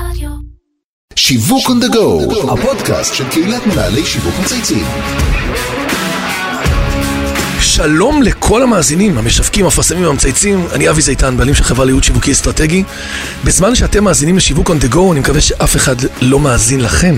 רדיו. 0.00 0.30
שיווק 1.14 1.66
on 1.66 1.84
the 1.84 1.94
go, 1.94 2.52
הפודקאסט 2.52 3.14
של 3.14 3.28
קהילת 3.30 3.66
מנהלי 3.66 4.04
שיווק 4.04 4.34
מצייצים. 4.44 4.84
שלום 7.60 8.22
לכל 8.22 8.62
המאזינים, 8.62 9.18
המשווקים, 9.18 9.64
המפרסמים 9.64 10.04
והמצייצים, 10.04 10.66
אני 10.72 10.90
אבי 10.90 11.02
זיתן, 11.02 11.36
בעלים 11.36 11.54
של 11.54 11.64
חברה 11.64 11.84
לייעוד 11.84 12.04
שיווקי 12.04 12.32
אסטרטגי. 12.32 12.84
בזמן 13.44 13.74
שאתם 13.74 14.04
מאזינים 14.04 14.36
לשיווק 14.36 14.70
on 14.70 14.84
the 14.84 14.94
go, 14.94 15.12
אני 15.12 15.20
מקווה 15.20 15.40
שאף 15.40 15.76
אחד 15.76 15.96
לא 16.20 16.40
מאזין 16.40 16.80
לכם. 16.80 17.14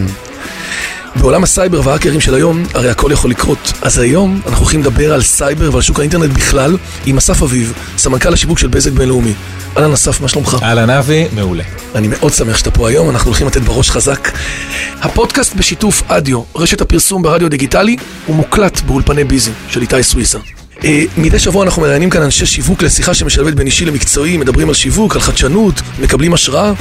בעולם 1.17 1.43
הסייבר 1.43 1.81
והאקרים 1.85 2.21
של 2.21 2.35
היום, 2.35 2.65
הרי 2.75 2.91
הכל 2.91 3.11
יכול 3.13 3.31
לקרות. 3.31 3.73
אז 3.83 3.99
היום 3.99 4.41
אנחנו 4.47 4.59
הולכים 4.59 4.81
לדבר 4.81 5.13
על 5.13 5.23
סייבר 5.23 5.71
ועל 5.73 5.83
שוק 5.83 5.99
האינטרנט 5.99 6.33
בכלל, 6.33 6.77
עם 7.07 7.17
אסף 7.17 7.43
אביב, 7.43 7.73
סמנכ"ל 7.99 8.33
השיווק 8.33 8.59
של 8.59 8.69
בזק 8.69 8.93
בינלאומי. 8.93 9.33
אהלן 9.77 9.93
אסף, 9.93 10.21
מה 10.21 10.29
שלומך? 10.29 10.57
אהלן 10.63 10.91
אבי, 10.91 11.27
מעולה. 11.33 11.65
אני 11.95 12.09
מאוד 12.09 12.33
שמח 12.33 12.57
שאתה 12.57 12.71
פה 12.71 12.89
היום, 12.89 13.11
אנחנו 13.11 13.29
הולכים 13.29 13.47
לתת 13.47 13.61
בראש 13.61 13.91
חזק. 13.91 14.29
הפודקאסט 15.01 15.55
בשיתוף 15.55 16.03
אדיו, 16.09 16.43
רשת 16.57 16.81
הפרסום 16.81 17.23
ברדיו 17.23 17.51
דיגיטלי, 17.51 17.97
הוא 18.27 18.37
מוקלט 18.37 18.81
באולפני 18.81 19.25
ביזי 19.25 19.51
של 19.69 19.81
איתי 19.81 20.03
סוויסה. 20.03 20.39
אה, 20.85 21.05
מדי 21.17 21.39
שבוע 21.39 21.65
אנחנו 21.65 21.83
מראיינים 21.83 22.11
כאן 22.11 22.23
אנשי 22.23 22.47
שיווק 22.47 22.83
לשיחה 22.83 23.15
שמשלבת 23.15 23.55
בין 23.55 23.67
אישי 23.67 23.85
למקצועי, 23.85 24.37
מדברים 24.37 24.69
על 24.69 24.75
שיווק, 24.75 25.15
על 25.15 25.21
חדשנות, 25.21 25.75
מקבלים 26.01 26.35
השראה. 26.35 26.73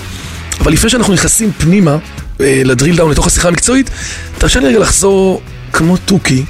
אבל 0.59 0.71
לפני 0.71 0.90
שאנחנו 0.90 1.13
נכנסים 1.13 1.52
פנימה, 1.57 1.98
ל 2.39 2.49
drill 2.49 2.95
down 2.95 3.12
לתוך 3.12 3.27
השיחה 3.27 3.48
המקצועית, 3.48 3.90
תרשה 4.38 4.59
לי 4.59 4.68
רגע 4.68 4.80
לחזור 4.80 5.41
כמו 5.73 5.98
תוכי. 5.98 6.44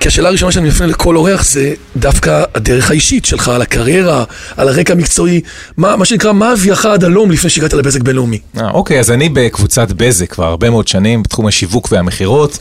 כי 0.00 0.08
השאלה 0.08 0.28
הראשונה 0.28 0.52
שאני 0.52 0.68
מפנה 0.68 0.86
לכל 0.86 1.16
אורח 1.16 1.44
זה 1.44 1.74
דווקא 1.96 2.42
הדרך 2.54 2.90
האישית 2.90 3.24
שלך, 3.24 3.48
על 3.48 3.62
הקריירה, 3.62 4.24
על 4.56 4.68
הרקע 4.68 4.92
המקצועי, 4.92 5.40
מה, 5.76 5.96
מה 5.96 6.04
שנקרא, 6.04 6.32
מה 6.32 6.52
אביך 6.52 6.86
עד 6.86 7.04
הלום 7.04 7.30
לפני 7.30 7.50
שהגעת 7.50 7.72
לבזק 7.72 8.00
בינלאומי. 8.00 8.38
אה, 8.58 8.70
אוקיי, 8.70 9.00
אז 9.00 9.10
אני 9.10 9.28
בקבוצת 9.28 9.92
בזק 9.92 10.32
כבר 10.32 10.44
הרבה 10.44 10.70
מאוד 10.70 10.88
שנים 10.88 11.22
בתחום 11.22 11.46
השיווק 11.46 11.92
והמכירות. 11.92 12.58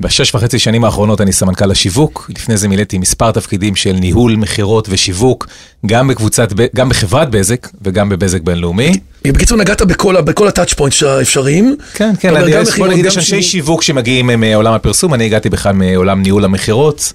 בשש 0.00 0.34
וחצי 0.34 0.58
שנים 0.58 0.84
האחרונות 0.84 1.20
אני 1.20 1.32
סמנכ"ל 1.32 1.70
השיווק, 1.70 2.30
לפני 2.36 2.56
זה 2.56 2.68
מילאתי 2.68 2.98
מספר 2.98 3.30
תפקידים 3.30 3.76
של 3.76 3.92
ניהול, 3.92 4.36
מכירות 4.36 4.86
ושיווק, 4.90 5.46
גם 5.86 6.08
בקבוצת, 6.08 6.48
גם 6.76 6.88
בחברת 6.88 7.30
בזק 7.30 7.68
וגם 7.82 8.08
בבזק 8.08 8.40
בינלאומי. 8.40 8.92
בקיצור, 9.24 9.58
נגעת 9.58 9.82
בכל, 9.82 10.20
בכל 10.20 10.48
הטאצ' 10.48 10.72
פוינט 10.72 10.94
האפשריים. 11.02 11.76
כן, 11.94 12.12
כן, 12.20 12.34
יש- 12.48 12.78
בוא 12.78 12.86
נגיד, 12.88 13.04
יש 13.06 13.16
אנשי 13.16 13.30
שיווק. 13.30 13.50
שיווק 13.50 13.82
שמגיעים 13.82 14.30
אה, 14.30 14.36
מעולם 14.36 14.72
הפרסום, 14.74 15.14
אני 15.14 15.24
הגעתי 15.24 15.50
בכלל 15.50 15.72
מעולם 15.72 16.22
ניהול 16.22 16.44
המכירות. 16.44 17.12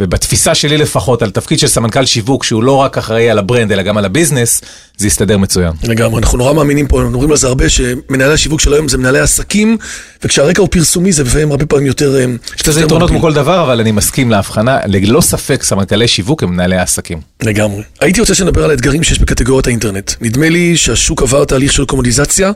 ובתפיסה 0.00 0.54
שלי 0.54 0.76
לפחות, 0.78 1.22
על 1.22 1.30
תפקיד 1.30 1.58
של 1.58 1.66
סמנכ"ל 1.66 2.04
שיווק, 2.06 2.44
שהוא 2.44 2.62
לא 2.62 2.72
רק 2.72 2.98
אחראי 2.98 3.30
על 3.30 3.38
ה 3.38 3.43
brand, 3.43 3.72
אלא 3.72 3.82
גם 3.82 3.96
על 3.98 4.04
ה 4.04 4.10
business, 4.10 4.60
זה 4.98 5.06
יסתדר 5.06 5.38
מצוין. 5.38 5.72
לגמרי, 5.84 6.18
אנחנו 6.18 6.38
נורא 6.38 6.52
מאמינים 6.52 6.86
פה, 6.86 6.96
אנחנו 6.98 7.10
מדברים 7.10 7.30
על 7.30 7.36
זה 7.36 7.46
הרבה, 7.46 7.68
שמנהלי 7.68 8.32
השיווק 8.32 8.60
של 8.60 8.72
היום 8.72 8.88
זה 8.88 8.98
מנהלי 8.98 9.18
עסקים, 9.18 9.76
וכשהרקע 10.24 10.60
הוא 10.60 10.68
פרסומי 10.70 11.12
זה 11.12 11.24
לפעמים 11.24 11.50
הרבה 11.50 11.66
פעמים 11.66 11.86
יותר... 11.86 12.16
אה, 12.16 12.24
יש 12.56 12.68
לזה 12.68 12.80
יתרונות. 12.80 13.10
כמו 13.10 13.20
כל 13.20 13.32
דבר, 13.32 13.62
אבל 13.62 13.80
אני 13.80 13.92
מסכים 13.92 14.30
להבחנה, 14.30 14.78
ללא 14.86 15.20
ספק 15.20 15.62
סמנכ"לי 15.62 16.08
שיווק 16.08 16.42
הם 16.42 16.50
מנהלי 16.50 16.76
העסקים. 16.76 17.20
לגמרי. 17.42 17.82
הייתי 18.00 18.20
רוצה 18.20 18.34
שנדבר 18.34 18.64
על 18.64 18.70
האתגרים 18.70 19.02
שיש 19.02 19.18
בקטגוריית 19.18 19.66
האינטרנט. 19.66 20.12
נדמה 20.20 20.48
לי 20.48 20.76
שהשוק 20.76 21.22
עבר 21.22 21.44
תהליך 21.44 21.72
של 21.72 21.84
קומודיזציה. 21.84 22.52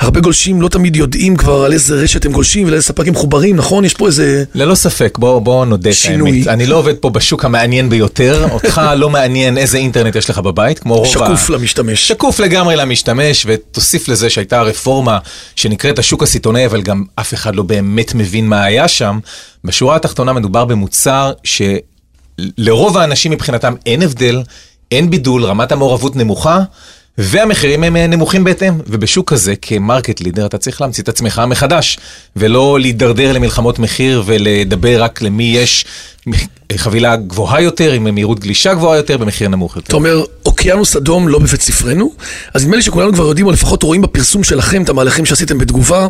הרבה 0.00 0.20
גולשים 0.20 0.62
לא 0.62 0.68
תמיד 0.68 0.96
יודעים 0.96 1.36
כבר 1.36 1.64
על 1.64 1.72
איזה 1.72 1.94
רשת 1.94 2.26
הם 2.26 2.32
גולשים 2.32 2.66
ולאיזה 2.66 2.86
ספק 2.86 3.08
הם 3.08 3.12
מחוברים, 3.12 3.56
נכון? 3.56 3.84
יש 3.84 3.94
פה 3.94 4.06
איזה... 4.06 4.44
ללא 4.54 4.74
ספק, 4.74 5.18
בוא, 5.18 5.38
בוא 5.38 5.64
נודה 5.64 5.90
את. 5.90 5.96
האמת. 6.04 6.46
אני 6.48 6.66
לא 6.66 6.76
עובד 6.76 6.94
פה 6.94 7.10
בשוק 7.10 7.44
המעניין 7.44 7.88
ביותר, 7.88 8.46
אותך 8.52 8.80
לא 8.96 9.10
מעניין 9.10 9.58
איזה 9.58 9.78
אינטרנט 9.78 10.16
יש 10.16 10.30
לך 10.30 10.38
בבית, 10.38 10.78
כמו 10.78 10.96
רוב 10.96 11.06
ה... 11.06 11.10
שקוף 11.10 11.50
למשתמש. 11.50 11.83
שקוף 11.94 12.40
לגמרי 12.40 12.76
למשתמש, 12.76 13.46
ותוסיף 13.48 14.08
לזה 14.08 14.30
שהייתה 14.30 14.62
רפורמה 14.62 15.18
שנקראת 15.56 15.98
השוק 15.98 16.22
הסיטונאי, 16.22 16.66
אבל 16.66 16.82
גם 16.82 17.04
אף 17.14 17.34
אחד 17.34 17.56
לא 17.56 17.62
באמת 17.62 18.14
מבין 18.14 18.48
מה 18.48 18.64
היה 18.64 18.88
שם. 18.88 19.18
בשורה 19.64 19.96
התחתונה 19.96 20.32
מדובר 20.32 20.64
במוצר 20.64 21.32
שלרוב 21.44 22.98
האנשים 22.98 23.32
מבחינתם 23.32 23.74
אין 23.86 24.02
הבדל, 24.02 24.42
אין 24.90 25.10
בידול, 25.10 25.44
רמת 25.44 25.72
המעורבות 25.72 26.16
נמוכה. 26.16 26.60
והמחירים 27.18 27.84
הם 27.84 27.96
אה, 27.96 28.06
נמוכים 28.06 28.44
בהתאם, 28.44 28.74
ובשוק 28.86 29.32
כזה 29.32 29.54
כ 29.62 29.77
market 29.77 30.20
leader 30.20 30.46
אתה 30.46 30.58
צריך 30.58 30.80
להמציא 30.80 31.02
את 31.02 31.08
עצמך 31.08 31.42
מחדש, 31.46 31.98
ולא 32.36 32.80
להידרדר 32.80 33.32
למלחמות 33.32 33.78
מחיר 33.78 34.22
ולדבר 34.26 35.02
רק 35.02 35.22
למי 35.22 35.44
יש 35.56 35.84
חבילה 36.76 37.16
גבוהה 37.16 37.60
יותר, 37.62 37.92
עם 37.92 38.14
מהירות 38.14 38.40
גלישה 38.40 38.74
גבוהה 38.74 38.96
יותר, 38.96 39.16
במחיר 39.16 39.48
נמוך 39.48 39.76
יותר. 39.76 39.86
אתה 39.88 39.96
אומר, 39.96 40.24
אוקיינוס 40.46 40.96
אדום 40.96 41.28
לא 41.28 41.38
בבית 41.38 41.62
ספרנו, 41.62 42.12
אז 42.54 42.64
נדמה 42.64 42.76
לי 42.76 42.82
שכולנו 42.82 43.12
כבר 43.12 43.24
יודעים, 43.24 43.46
או 43.46 43.52
לפחות 43.52 43.82
רואים 43.82 44.02
בפרסום 44.02 44.44
שלכם 44.44 44.82
את 44.82 44.88
המהלכים 44.88 45.26
שעשיתם 45.26 45.58
בתגובה. 45.58 46.08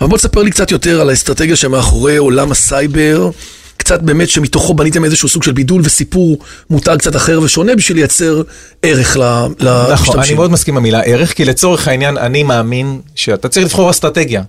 אבל 0.00 0.08
בוא 0.08 0.18
תספר 0.18 0.42
לי 0.42 0.50
קצת 0.50 0.70
יותר 0.70 1.00
על 1.00 1.10
האסטרטגיה 1.10 1.56
שמאחורי 1.56 2.16
עולם 2.16 2.52
הסייבר. 2.52 3.30
קצת 3.84 4.02
באמת 4.02 4.28
שמתוכו 4.28 4.74
בניתם 4.74 5.04
איזשהו 5.04 5.28
סוג 5.28 5.42
של 5.42 5.52
בידול 5.52 5.82
וסיפור 5.84 6.38
מותג 6.70 6.96
קצת 6.98 7.16
אחר 7.16 7.40
ושונה 7.42 7.76
בשביל 7.76 7.96
לייצר 7.98 8.42
ערך 8.82 9.16
ל- 9.16 9.20
למשתמשים. 9.58 9.92
נכון, 9.92 10.18
אני 10.20 10.34
מאוד 10.34 10.50
מסכים 10.50 10.74
במילה 10.74 11.00
ערך, 11.00 11.32
כי 11.32 11.44
לצורך 11.44 11.88
העניין 11.88 12.18
אני 12.18 12.42
מאמין 12.42 13.00
שאתה 13.14 13.48
צריך 13.48 13.66
לבחור 13.66 13.90
אסטרטגיה. 13.90 14.42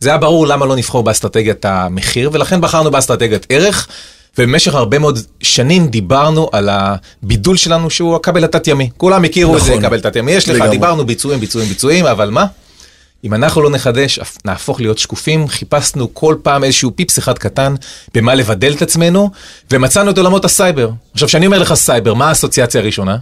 זה 0.00 0.08
היה 0.08 0.18
ברור 0.18 0.46
למה 0.46 0.66
לא 0.66 0.76
נבחור 0.76 1.02
באסטרטגיית 1.02 1.64
המחיר, 1.64 2.30
ולכן 2.32 2.60
בחרנו 2.60 2.90
באסטרטגיית 2.90 3.46
ערך. 3.48 3.88
ובמשך 4.38 4.74
הרבה 4.74 4.98
מאוד 4.98 5.18
שנים 5.42 5.86
דיברנו 5.86 6.48
על 6.52 6.68
הבידול 6.72 7.56
שלנו 7.56 7.90
שהוא 7.90 8.16
הכבל 8.16 8.44
התת-ימי. 8.44 8.90
כולם 8.96 9.24
הכירו 9.24 9.56
את 9.56 9.62
זה, 9.62 9.70
נכון. 9.70 9.82
כבל 9.82 10.00
תת-ימי 10.00 10.32
יש 10.32 10.48
לך, 10.48 10.54
לגמרי. 10.56 10.70
דיברנו 10.70 11.06
ביצועים, 11.06 11.40
ביצועים, 11.40 11.68
ביצועים, 11.68 12.06
אבל 12.06 12.30
מה? 12.30 12.46
אם 13.24 13.34
אנחנו 13.34 13.62
לא 13.62 13.70
נחדש, 13.70 14.18
נהפוך 14.44 14.80
להיות 14.80 14.98
שקופים, 14.98 15.48
חיפשנו 15.48 16.14
כל 16.14 16.36
פעם 16.42 16.64
איזשהו 16.64 16.96
פיפס 16.96 17.18
אחד 17.18 17.38
קטן 17.38 17.74
במה 18.14 18.34
לבדל 18.34 18.72
את 18.72 18.82
עצמנו, 18.82 19.30
ומצאנו 19.70 20.10
את 20.10 20.18
עולמות 20.18 20.44
הסייבר. 20.44 20.90
עכשיו, 21.12 21.28
כשאני 21.28 21.46
אומר 21.46 21.58
לך 21.58 21.74
סייבר, 21.74 22.14
מה 22.14 22.28
האסוציאציה 22.28 22.80
הראשונה? 22.80 23.16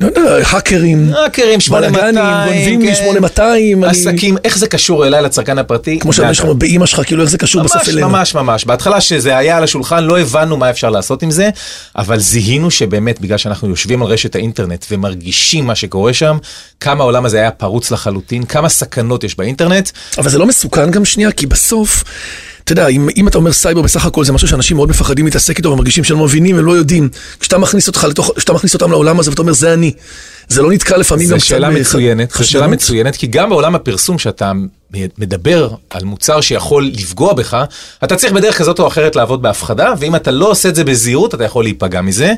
לא 0.00 0.06
יודע, 0.06 0.20
האקרים, 0.50 1.12
האקרים, 1.14 1.60
8200, 1.60 2.14
בלאגנים, 2.14 2.46
גונבים 2.54 2.80
לי 2.80 2.88
כן. 2.88 2.94
8200, 2.94 3.84
אני- 3.84 3.90
עסקים, 3.92 4.36
איך 4.44 4.58
זה 4.58 4.66
קשור 4.66 5.06
אליי 5.06 5.22
לצרכן 5.22 5.58
הפרטי? 5.58 5.98
כמו 5.98 6.12
שהבן 6.12 6.28
זה 6.28 6.34
שלך 6.34 6.44
אתה. 6.44 6.54
באימא 6.54 6.86
שלך, 6.86 7.00
כאילו 7.06 7.22
איך 7.22 7.30
זה 7.30 7.38
קשור 7.38 7.62
בסוף 7.62 7.76
ממש, 7.76 7.88
אלינו. 7.88 8.08
ממש, 8.08 8.34
ממש. 8.34 8.64
בהתחלה 8.64 9.00
שזה 9.00 9.36
היה 9.36 9.56
על 9.56 9.64
השולחן, 9.64 10.04
לא 10.04 10.18
הבנו 10.20 10.56
מה 10.56 10.70
אפשר 10.70 10.90
לעשות 10.90 11.22
עם 11.22 11.30
זה, 11.30 11.50
אבל 11.96 12.18
זיהינו 12.20 12.70
שבאמת, 12.70 13.20
בגלל 13.20 13.38
שאנחנו 13.38 13.68
יושבים 13.68 14.02
על 14.02 14.08
רשת 14.08 14.34
האינטרנט 14.34 14.86
ומרגישים 14.90 15.66
מה 15.66 15.74
שקורה 15.74 16.12
שם, 16.14 16.38
כמה 16.80 17.02
העולם 17.02 17.24
הזה 17.24 17.38
היה 17.38 17.50
פרוץ 17.50 17.90
לחלוטין, 17.90 18.44
כמה 18.44 18.68
סכנות 18.68 19.24
יש 19.24 19.36
באינטרנט. 19.36 19.90
אבל 20.18 20.28
זה 20.28 20.38
לא 20.38 20.46
מסוכן 20.46 20.90
גם 20.90 21.04
שנייה, 21.04 21.32
כי 21.32 21.46
בסוף, 21.46 22.04
אתה 22.66 22.72
יודע, 22.72 22.88
אם, 22.88 23.08
אם 23.16 23.28
אתה 23.28 23.38
אומר 23.38 23.52
סייבר 23.52 23.82
בסך 23.82 24.06
הכל 24.06 24.24
זה 24.24 24.32
משהו 24.32 24.48
שאנשים 24.48 24.76
מאוד 24.76 24.88
מפחדים 24.88 25.24
להתעסק 25.24 25.58
איתו 25.58 25.68
ומרגישים 25.70 26.04
שהם 26.04 26.18
לא 26.18 26.24
מבינים, 26.24 26.58
הם 26.58 26.64
לא 26.64 26.72
יודעים. 26.72 27.08
כשאתה 27.40 27.58
מכניס 27.58 27.88
אותך 27.88 28.04
לתוך, 28.10 28.30
כשאתה 28.36 28.52
מכניס 28.52 28.74
אותם 28.74 28.90
לעולם 28.90 29.20
הזה 29.20 29.30
ואתה 29.30 29.42
אומר 29.42 29.52
זה 29.52 29.72
אני, 29.74 29.92
זה 30.48 30.62
לא 30.62 30.70
נתקע 30.72 30.96
לפעמים 30.96 31.24
גם 31.28 31.30
זו 31.30 31.36
קצת 31.40 31.46
שאלה 31.46 31.70
בח- 31.70 31.76
מצוינת, 31.76 32.30
זו 32.38 32.46
שאלה? 32.50 32.66
מצוינת, 32.66 33.16
כי 33.16 33.26
גם 33.26 33.50
בעולם 33.50 33.74
הפרסום 33.74 34.18
שאתה 34.18 34.52
מדבר 35.18 35.68
על 35.90 36.04
מוצר 36.04 36.40
שיכול 36.40 36.84
לפגוע 36.94 37.32
בך, 37.32 37.64
אתה 38.04 38.16
צריך 38.16 38.32
בדרך 38.32 38.58
כזאת 38.58 38.78
או 38.78 38.86
אחרת 38.86 39.16
לעבוד 39.16 39.42
בהפחדה, 39.42 39.92
ואם 39.98 40.16
אתה 40.16 40.30
לא 40.30 40.50
עושה 40.50 40.68
את 40.68 40.74
זה 40.74 40.84
בזהירות, 40.84 41.34
אתה 41.34 41.44
יכול 41.44 41.64
להיפגע 41.64 42.00
מזה. 42.00 42.32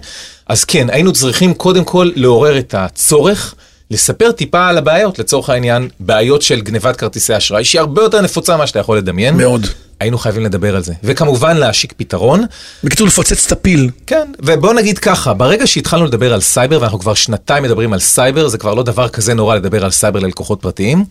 אז 0.48 0.64
כן, 0.64 0.86
היינו 0.90 1.12
צריכים 1.12 1.54
קודם 1.54 1.84
כל 1.84 2.10
לעורר 2.14 2.58
את 2.58 2.74
הצורך. 2.78 3.54
לספר 3.90 4.32
טיפה 4.32 4.68
על 4.68 4.78
הבעיות, 4.78 5.18
לצורך 5.18 5.50
העניין, 5.50 5.88
בעיות 6.00 6.42
של 6.42 6.60
גנבת 6.60 6.96
כרטיסי 6.96 7.36
אשראי, 7.36 7.64
שהיא 7.64 7.80
הרבה 7.80 8.02
יותר 8.02 8.20
נפוצה 8.20 8.56
ממה 8.56 8.66
שאתה 8.66 8.78
יכול 8.78 8.98
לדמיין. 8.98 9.36
מאוד. 9.36 9.66
היינו 10.00 10.18
חייבים 10.18 10.44
לדבר 10.44 10.76
על 10.76 10.82
זה. 10.82 10.92
וכמובן 11.04 11.56
להשיק 11.56 11.92
פתרון. 11.96 12.44
בקיצור, 12.84 13.06
לפוצץ 13.06 13.46
את 13.46 13.52
הפיל. 13.52 13.90
כן, 14.06 14.32
ובוא 14.38 14.74
נגיד 14.74 14.98
ככה, 14.98 15.34
ברגע 15.34 15.66
שהתחלנו 15.66 16.06
לדבר 16.06 16.32
על 16.34 16.40
סייבר, 16.40 16.78
ואנחנו 16.80 16.98
כבר 16.98 17.14
שנתיים 17.14 17.62
מדברים 17.62 17.92
על 17.92 18.00
סייבר, 18.00 18.48
זה 18.48 18.58
כבר 18.58 18.74
לא 18.74 18.82
דבר 18.82 19.08
כזה 19.08 19.34
נורא 19.34 19.56
לדבר 19.56 19.84
על 19.84 19.90
סייבר 19.90 20.20
ללקוחות 20.20 20.60
פרטיים, 20.60 21.04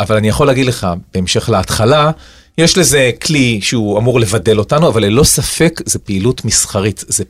אבל 0.00 0.16
אני 0.16 0.28
יכול 0.28 0.46
להגיד 0.46 0.66
לך, 0.66 0.86
בהמשך 1.14 1.48
להתחלה, 1.48 2.10
יש 2.58 2.78
לזה 2.78 3.10
כלי 3.22 3.60
שהוא 3.62 3.98
אמור 3.98 4.20
לבדל 4.20 4.58
אותנו, 4.58 4.88
אבל 4.88 5.04
ללא 5.04 5.24
ספק 5.24 5.80
זה 5.86 5.98
פעילות 5.98 6.44
מסחרית, 6.44 7.04
זה 7.08 7.24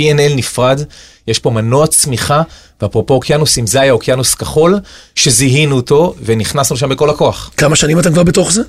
P&L 0.00 0.34
נפרד, 0.36 0.80
יש 1.26 1.38
פה 1.38 1.50
מנוע 1.50 1.86
צמיחה, 1.86 2.42
ואפרופו 2.82 3.14
אוקיינוסים, 3.14 3.66
זה 3.66 3.80
היה 3.80 3.92
אוקיינוס 3.92 4.34
כחול, 4.34 4.78
שזיהינו 5.14 5.76
אותו 5.76 6.14
ונכנסנו 6.24 6.76
לשם 6.76 6.88
בכל 6.88 7.10
הכוח. 7.10 7.50
כמה 7.56 7.76
שנים 7.76 7.98
אתם 7.98 8.12
כבר 8.12 8.22
בתוך 8.22 8.52
זה? 8.52 8.62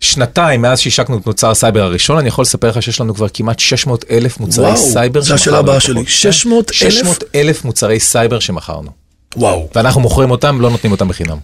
שנתיים 0.00 0.62
מאז 0.62 0.78
שהשקנו 0.78 1.18
את 1.18 1.26
מוצר 1.26 1.50
הסייבר 1.50 1.82
הראשון, 1.82 2.18
אני 2.18 2.28
יכול 2.28 2.42
לספר 2.42 2.68
לך 2.68 2.82
שיש 2.82 3.00
לנו 3.00 3.14
כבר 3.14 3.26
כמעט 3.34 3.58
600 3.58 4.04
אלף 4.10 4.40
מוצרי 4.40 4.64
וואו, 4.64 4.76
סייבר 4.76 5.20
זו 5.20 5.34
השאלה 5.34 5.56
שמכרנו 5.56 5.70
הבאה. 5.70 5.80
שלי. 5.80 6.04
600 6.06 6.70
אלף? 6.70 6.92
600 6.92 7.24
אלף 7.34 7.64
מוצרי 7.64 8.00
סייבר 8.00 8.38
שמכרנו. 8.38 8.90
וואו. 9.36 9.68
ואנחנו 9.74 10.00
מוכרים 10.00 10.30
אותם, 10.30 10.60
לא 10.60 10.70
נותנים 10.70 10.92
אותם 10.92 11.08
בחינם. 11.08 11.36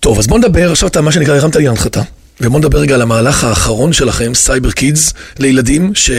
טוב, 0.00 0.18
אז 0.18 0.26
בוא 0.26 0.38
נדבר, 0.38 0.70
עכשיו 0.70 0.88
אתה, 0.88 1.00
מה 1.00 1.12
שנקרא, 1.12 1.36
הרמת 1.36 1.56
לי 1.56 1.64
להנחתה. 1.64 2.02
ובוא 2.40 2.58
נדבר 2.58 2.78
רגע 2.78 2.94
על 2.94 3.02
המהלך 3.02 3.44
האחרון 3.44 3.92
שלכם, 3.92 4.34
Cyber 4.34 4.70
Kids, 4.70 5.12
לילדים, 5.38 5.94
ש... 5.94 6.10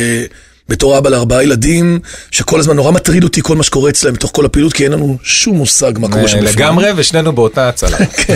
בתור 0.69 0.97
אבא 0.97 1.09
לארבעה 1.09 1.43
ילדים, 1.43 1.99
שכל 2.31 2.59
הזמן 2.59 2.75
נורא 2.75 2.91
מטריד 2.91 3.23
אותי 3.23 3.41
כל 3.43 3.55
מה 3.55 3.63
שקורה 3.63 3.89
אצלם 3.89 4.13
בתוך 4.13 4.31
כל 4.33 4.45
הפעילות, 4.45 4.73
כי 4.73 4.83
אין 4.83 4.91
לנו 4.91 5.17
שום 5.23 5.57
מושג 5.57 5.91
מה 5.99 6.07
קורה 6.09 6.27
שם 6.27 6.37
בפנים. 6.37 6.53
לגמרי, 6.55 6.89
ושנינו 6.95 7.33
באותה 7.35 7.69
הצלה. 7.69 7.97
כן. 8.25 8.35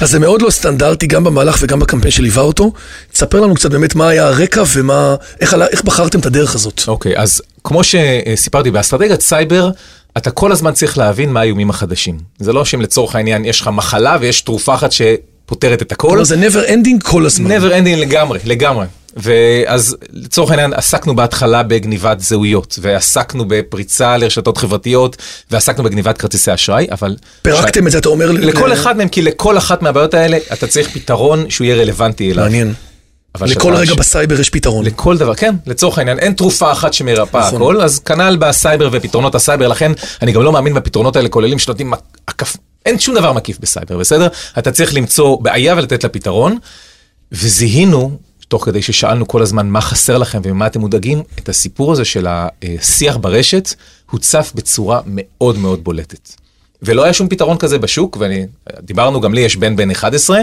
אז 0.00 0.10
זה 0.10 0.18
מאוד 0.18 0.42
לא 0.42 0.50
סטנדרטי, 0.50 1.06
גם 1.06 1.24
במהלך 1.24 1.58
וגם 1.60 1.80
בקמפיין 1.80 2.10
שליווה 2.10 2.42
אותו. 2.42 2.72
תספר 3.12 3.40
לנו 3.40 3.54
קצת 3.54 3.70
באמת 3.70 3.94
מה 3.94 4.08
היה 4.08 4.26
הרקע 4.26 4.62
ומה, 4.76 5.14
איך, 5.40 5.54
עלה- 5.54 5.66
איך 5.66 5.82
בחרתם 5.84 6.18
את 6.18 6.26
הדרך 6.26 6.54
הזאת. 6.54 6.80
אוקיי, 6.88 7.18
אז 7.18 7.42
כמו 7.64 7.80
שסיפרתי, 7.84 8.70
באסטרטגיית 8.70 9.20
סייבר, 9.20 9.70
אתה 10.16 10.30
כל 10.30 10.52
הזמן 10.52 10.72
צריך 10.72 10.98
להבין 10.98 11.32
מה 11.32 11.40
האיומים 11.40 11.70
החדשים. 11.70 12.18
זה 12.38 12.52
לא 12.52 12.64
שאם 12.64 12.80
לצורך 12.80 13.14
העניין 13.16 13.44
יש 13.44 13.60
לך 13.60 13.70
מחלה 13.72 14.16
ויש 14.20 14.40
תרופה 14.40 14.74
אחת 14.74 14.90
שפותרת 14.92 15.82
את 15.82 15.92
הכל. 15.92 16.24
זה 16.24 16.36
never 16.48 16.68
ending 16.68 17.02
כל 17.10 17.26
הזמן. 17.26 17.56
never 17.56 17.70
ending 17.70 17.96
לגמרי, 18.00 18.38
לגמרי. 18.44 18.86
ואז 19.16 19.96
לצורך 20.12 20.50
העניין 20.50 20.72
עסקנו 20.72 21.16
בהתחלה 21.16 21.62
בגניבת 21.62 22.20
זהויות, 22.20 22.78
ועסקנו 22.82 23.44
בפריצה 23.48 24.16
לרשתות 24.16 24.58
חברתיות, 24.58 25.16
ועסקנו 25.50 25.84
בגניבת 25.84 26.18
כרטיסי 26.18 26.54
אשראי, 26.54 26.86
אבל... 26.90 27.16
פירקתם 27.42 27.86
את 27.86 27.92
זה, 27.92 27.98
אתה 27.98 28.08
אומר... 28.08 28.30
לכל 28.32 28.68
ל- 28.68 28.72
אחד 28.72 28.96
מהם, 28.96 29.08
כי 29.08 29.22
לכל 29.22 29.58
אחת 29.58 29.82
מהבעיות 29.82 30.14
האלה, 30.14 30.38
אתה 30.52 30.66
צריך 30.66 30.90
פתרון 30.90 31.50
שהוא 31.50 31.64
יהיה 31.64 31.76
רלוונטי 31.76 32.32
אליו. 32.32 32.44
מעניין. 32.44 32.74
לכל 33.40 33.74
רגע 33.74 33.94
בסייבר 33.94 34.40
יש 34.40 34.50
פתרון. 34.50 34.84
לכל 34.86 35.18
דבר, 35.18 35.34
כן, 35.34 35.54
לצורך 35.66 35.98
העניין, 35.98 36.18
אין 36.18 36.32
תרופה 36.32 36.72
אחת 36.72 36.92
שמרפאה 36.92 37.40
נכון. 37.46 37.54
הכל, 37.62 37.80
אז 37.80 37.98
כנ"ל 37.98 38.36
בסייבר 38.36 38.88
ופתרונות 38.92 39.34
הסייבר, 39.34 39.68
לכן 39.68 39.92
אני 40.22 40.32
גם 40.32 40.42
לא 40.42 40.52
מאמין 40.52 40.74
בפתרונות 40.74 41.16
האלה 41.16 41.28
כוללים 41.28 41.58
שנותנים 41.58 41.90
מק- 41.90 42.18
עקף, 42.26 42.56
אין 42.86 42.98
שום 42.98 43.14
דבר 43.14 43.32
מקיף 43.32 43.58
בסייבר, 43.60 43.98
בסדר? 43.98 44.28
אתה 44.58 44.72
צריך 44.72 44.94
למצוא 44.94 45.36
בעיה 45.42 45.74
ולתת 45.76 46.04
לה 46.04 46.10
פתרון, 46.10 46.58
וזיהינו, 47.32 48.18
תוך 48.48 48.64
כדי 48.64 48.82
ששאלנו 48.82 49.28
כל 49.28 49.42
הזמן 49.42 49.68
מה 49.68 49.80
חסר 49.80 50.18
לכם 50.18 50.40
וממה 50.44 50.66
אתם 50.66 50.80
מודאגים, 50.80 51.22
את 51.38 51.48
הסיפור 51.48 51.92
הזה 51.92 52.04
של 52.04 52.26
השיח 52.28 53.16
ברשת 53.16 53.74
הוצף 54.10 54.52
בצורה 54.54 55.00
מאוד 55.06 55.58
מאוד 55.58 55.84
בולטת. 55.84 56.30
ולא 56.82 57.04
היה 57.04 57.12
שום 57.12 57.28
פתרון 57.28 57.58
כזה 57.58 57.78
בשוק, 57.78 58.18
ודיברנו, 58.20 59.20
גם 59.20 59.34
לי 59.34 59.40
יש 59.40 59.56
בן 59.56 59.76
בן 59.76 59.90
11, 59.90 60.40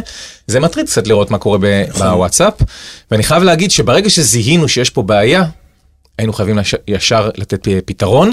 זה 0.47 0.59
מטריד 0.59 0.85
קצת 0.85 1.07
לראות 1.07 1.31
מה 1.31 1.37
קורה 1.37 1.57
ב- 1.61 1.83
בוואטסאפ, 1.97 2.53
ואני 3.11 3.23
חייב 3.23 3.43
להגיד 3.43 3.71
שברגע 3.71 4.09
שזיהינו 4.09 4.67
שיש 4.67 4.89
פה 4.89 5.03
בעיה, 5.03 5.43
היינו 6.17 6.33
חייבים 6.33 6.59
ישר 6.87 7.29
לתת 7.35 7.67
פתרון, 7.85 8.31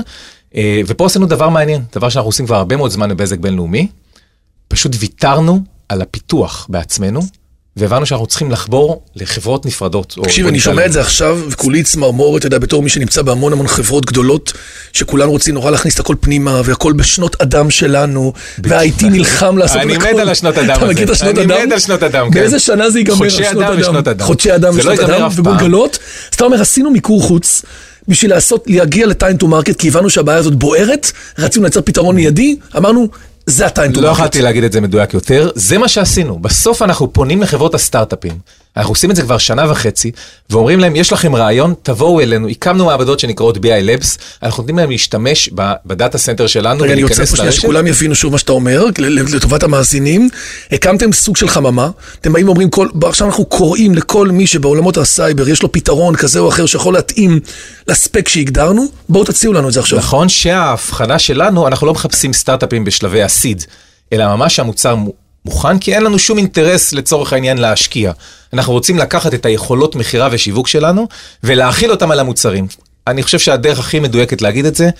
אה, 0.55 0.81
ופה 0.87 1.07
עשינו 1.07 1.27
דבר 1.27 1.49
מעניין, 1.49 1.83
דבר 1.95 2.09
שאנחנו 2.09 2.29
עושים 2.29 2.47
כבר 2.47 2.57
הרבה 2.57 2.77
מאוד 2.77 2.91
זמן 2.91 3.11
בבזק 3.11 3.39
בינלאומי, 3.39 3.89
פשוט 4.69 4.93
ויתרנו 4.99 5.61
על 5.89 6.03
הפיתוח 6.03 6.67
בעצמנו, 6.69 7.21
והבנו 7.81 8.07
שאנחנו 8.07 8.27
צריכים 8.27 8.51
לחבור 8.51 9.03
לחברות 9.17 9.67
נפרדות. 9.67 10.17
תקשיב, 10.23 10.47
אני 10.47 10.61
שומע. 10.61 10.87
את 10.87 10.93
זה 10.93 11.01
עכשיו, 11.01 11.41
וכולי 11.49 11.83
צמרמורת, 11.83 12.39
אתה 12.39 12.47
יודע, 12.47 12.59
בתור 12.59 12.83
מי 12.83 12.89
שנמצא 12.89 13.23
בהמון 13.23 13.53
המון 13.53 13.69
חברות 13.69 14.07
גדולות, 14.07 14.53
שכולן 14.93 15.29
רוצים 15.29 15.55
נורא 15.55 15.71
להכניס 15.71 15.95
את 15.95 16.01
הכל 16.01 16.15
פנימה, 16.21 16.61
והכל 16.65 16.93
בשנות 16.93 17.43
אדם 17.43 17.71
שלנו, 17.71 18.33
וה-IT 18.65 19.05
נלחם 19.05 19.59
לעשות 19.59 19.77
את 19.77 19.83
אני 19.83 19.97
הכל. 19.97 20.05
מת 20.13 20.19
על 20.19 20.29
השנות 20.29 20.59
אדם 20.59 20.77
אתה 20.77 20.85
הזה. 20.85 20.93
מכיר 20.95 21.05
את 21.05 21.11
השנות 21.11 21.39
אני 21.39 21.45
אדם? 21.45 21.67
מת 21.67 21.73
על 21.73 21.79
שנות 21.79 22.03
אדם, 22.03 22.31
כן. 22.31 22.41
באיזה 22.41 22.59
שנה 22.59 22.91
זה 22.91 22.99
ייגמר, 22.99 23.17
חודשי 23.17 23.47
השנות 23.47 23.65
אדם 23.65 23.81
ושנות 23.81 24.09
אדם. 24.09 24.27
חודשי 24.27 24.55
אדם 24.55 24.73
זה 24.73 24.83
לא 24.83 24.91
ושנות 24.93 24.99
ייגמר 24.99 25.17
אדם, 25.17 25.27
אף 25.27 25.35
פעם. 25.35 25.47
וגולגלות. 25.47 25.99
אז 26.31 26.35
אתה 26.35 26.45
אומר, 26.45 26.61
עשינו 26.61 26.91
מיקור 26.91 27.23
חוץ. 27.23 27.63
בשביל 28.09 28.31
לעשות, 28.31 28.65
להגיע 28.67 29.07
ל 29.07 29.13
time 29.13 29.37
to 29.37 29.49
market, 29.49 29.77
כי 29.77 29.89
הבנו 29.89 30.11
שהבעיה 30.11 30.39
הזאת 30.39 30.55
בוערת, 30.55 31.13
רצינו 31.39 31.65
לייצר 31.65 31.81
פתרון 31.81 32.17
מיידי, 32.17 32.57
אמרנו, 32.77 33.09
זה 33.51 33.67
ה 33.67 33.72
time 33.72 33.93
to 33.93 34.01
לא 34.01 34.07
market. 34.09 34.19
יכולתי 34.19 34.43
להגיד 34.43 34.65
את 34.65 34.73
זה 34.73 34.81
מדויק 34.81 35.15
יותר, 35.15 35.51
זה 35.55 35.79
מה 35.79 35.89
שעשינו. 35.89 36.39
בסוף 36.39 36.83
אנחנו 36.83 37.13
פונים 37.13 37.43
לחברות 37.43 37.75
הסטארט-אפים, 37.75 38.39
אנחנו 38.77 38.93
עושים 38.93 39.11
את 39.11 39.17
זה 39.17 39.23
כבר 39.23 39.39
שנה 39.39 39.71
וחצי, 39.71 40.11
ואומרים 40.51 40.81
להם, 40.81 40.97
יש 40.97 41.13
לכם 41.13 41.37
רעיון, 41.37 41.75
תבואו 41.83 42.21
אלינו, 42.21 42.49
הקמנו 42.49 42.85
מעבדות 42.87 43.21
שנקראות 43.21 43.57
BI 43.57 43.61
Labs, 43.61 44.19
אנחנו 44.43 44.63
נותנים 44.63 44.79
להם 44.79 44.91
להשתמש 44.91 45.51
ב 45.87 45.93
data 45.93 46.19
center 46.19 46.47
שלנו 46.47 46.83
רגע, 46.85 46.93
אני 46.93 47.03
רוצה 47.03 47.15
ולהיכנס 47.15 47.31
פה 47.31 47.37
שנייה 47.37 47.51
לרשת. 47.51 47.63
שכולם 47.63 47.87
יבינו 47.87 48.15
שוב 48.15 48.33
מה 48.33 48.39
שאתה 48.39 48.53
אומר, 48.53 48.85
לטובת 48.99 49.63
המאזינים. 49.63 50.29
הקמתם 50.73 51.13
סוג 51.13 51.37
של 51.37 51.49
חממה, 51.49 51.91
אתם 52.21 52.33
באים 52.33 52.47
ואומרים, 52.47 52.71
כל, 52.71 52.89
עכשיו 53.03 53.27
אנחנו 53.27 53.45
קוראים 53.45 53.95
לכל 53.95 54.29
מי 54.29 54.47
שבעולמות 54.47 54.97
הסייבר 54.97 55.49
יש 55.49 55.63
לו 55.63 55.73
פתרון 55.73 56.17
כזה 56.17 56.39
או 56.39 56.49
אחר 56.49 56.67
שיכול 56.67 56.95
להתאים 56.95 57.41
לספק 57.89 58.29
שהגדרנו, 58.29 58.87
בואו 59.09 59.25
תציעו 59.25 59.53
לנו 59.53 59.69
את 59.69 59.73
זה 59.73 59.81
עכשיו. 59.81 59.99
נכון 59.99 60.29
שההבחנה 60.29 61.19
שלנו, 61.19 61.67
אנחנו 61.67 61.87
לא 61.87 61.93
מחפשים 61.93 62.33
סטארט-אפים 62.33 62.85
בשלבי 62.85 63.23
הסיד, 63.23 63.65
אלא 64.13 64.37
ממש 64.37 64.61
המוצר 64.61 64.95
מו- 64.95 65.13
מוכן, 65.45 65.79
כי 65.79 65.95
אין 65.95 66.03
לנו 66.03 66.19
שום 66.19 66.39
אינטרס 66.39 66.93
לצורך 66.93 67.33
העניין 67.33 67.59
להשקיע. 67.59 68.13
אנחנו 68.53 68.73
רוצים 68.73 68.99
לקחת 68.99 69.35
את 69.35 69.47
היכולות 69.47 69.97
מכירה 69.97 70.29
ושיווק 70.33 70.69
שלנו, 70.69 71.09
ולהכיל 71.45 71.91
אותם 71.91 72.11
על 72.11 72.21
המוצרים. 72.21 72.67
אני 73.07 73.23
חושב 73.23 73.39
שהדרך 73.39 73.79
הכי 73.79 74.01
מדויקת 74.01 74.43
להגיד 74.43 74.65
את 74.65 74.75
זה, 74.75 74.91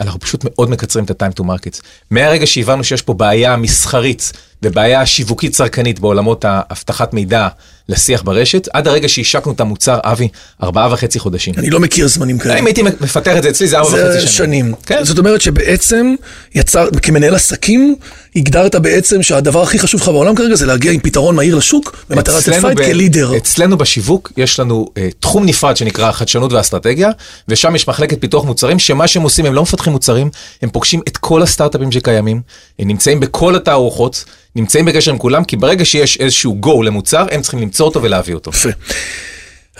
אנחנו 0.00 0.20
פשוט 0.20 0.44
מאוד 0.44 0.70
מקצרים 0.70 1.04
את 1.04 1.22
ה-time 1.22 1.40
to 1.40 1.44
market. 1.44 1.80
מהרגע 2.10 2.46
שהבנו 2.46 2.84
שיש 2.84 3.02
פה 3.02 3.14
בעיה 3.14 3.56
מסחרית 3.56 4.32
ובעיה 4.62 5.06
שיווקית 5.06 5.52
צרכנית 5.52 5.98
בעולמות 5.98 6.44
האבטחת 6.48 7.14
מידע 7.14 7.48
לשיח 7.88 8.22
ברשת, 8.22 8.68
עד 8.72 8.88
הרגע 8.88 9.08
שהשקנו 9.08 9.52
את 9.52 9.60
המוצר, 9.60 9.98
אבי, 10.02 10.28
ארבעה 10.62 10.92
וחצי 10.92 11.18
חודשים. 11.18 11.54
אני 11.58 11.70
לא 11.70 11.80
מכיר 11.80 12.08
זמנים 12.08 12.38
כאלה. 12.38 12.58
אם 12.58 12.66
הייתי 12.66 12.82
מפתח 12.82 13.36
את 13.36 13.42
זה 13.42 13.50
אצלי, 13.50 13.68
זה 13.68 13.78
ארבע 13.78 13.88
וחצי 13.88 14.20
זה 14.20 14.28
שנים. 14.28 14.64
שנים. 14.64 14.74
כן. 14.86 15.04
זאת 15.04 15.18
אומרת 15.18 15.40
שבעצם 15.40 16.14
יצר, 16.54 16.88
כמנהל 17.02 17.34
עסקים, 17.34 17.96
הגדרת 18.36 18.74
בעצם 18.74 19.22
שהדבר 19.22 19.62
הכי 19.62 19.78
חשוב 19.78 20.00
לך 20.00 20.08
בעולם 20.08 20.34
כרגע 20.34 20.54
זה 20.54 20.66
להגיע 20.66 20.92
עם 20.92 21.00
פתרון 21.00 21.36
מהיר 21.36 21.54
לשוק, 21.54 22.04
במטרה 22.10 22.38
לתת 22.38 22.48
אצלנו 22.48 22.62
fight 22.62 22.78
ב- 22.78 22.92
כ 22.92 23.02
leader. 23.02 23.36
אצלנו 23.36 23.78
בשיווק 23.78 24.32
יש 24.36 24.60
לנו 24.60 24.86
uh, 24.88 25.00
תחום 25.20 25.44
נפרד 25.44 25.76
שנקרא 25.76 26.12
חדשנות 26.12 26.52
ואסטרטגיה, 26.52 27.10
ושם 27.48 27.76
יש 27.76 27.88
מחלקת 27.88 28.20
פיתוח 28.20 28.44
מוצרים, 28.44 28.78
שמה 28.78 29.08
שהם 29.08 29.22
עושים, 29.22 29.46
הם 29.46 29.54
לא 29.54 29.62
מפתחים 29.62 29.89
מוצרים, 29.90 30.30
הם 30.62 30.70
פוגשים 30.70 31.00
את 31.08 31.16
כל 31.16 31.42
הסטארט-אפים 31.42 31.92
שקיימים, 31.92 32.40
הם 32.78 32.88
נמצאים 32.88 33.20
בכל 33.20 33.56
התערוכות, 33.56 34.24
נמצאים 34.56 34.84
בקשר 34.84 35.10
עם 35.10 35.18
כולם, 35.18 35.44
כי 35.44 35.56
ברגע 35.56 35.84
שיש 35.84 36.16
איזשהו 36.16 36.60
go 36.64 36.84
למוצר, 36.84 37.26
הם 37.30 37.42
צריכים 37.42 37.60
למצוא 37.60 37.86
אותו 37.86 38.02
ולהביא 38.02 38.34
אותו. 38.34 38.50
יפה. 38.50 38.68